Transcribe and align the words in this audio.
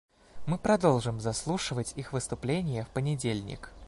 Мы 0.47 0.57
продолжим 0.57 1.19
заслушивать 1.19 1.93
их 1.95 2.11
выступления 2.11 2.85
в 2.85 2.89
понедельник. 2.89 3.71